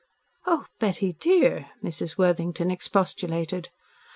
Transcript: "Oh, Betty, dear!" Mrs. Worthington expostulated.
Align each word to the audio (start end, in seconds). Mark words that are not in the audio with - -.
"Oh, 0.47 0.65
Betty, 0.79 1.13
dear!" 1.13 1.69
Mrs. 1.83 2.17
Worthington 2.17 2.71
expostulated. 2.71 3.69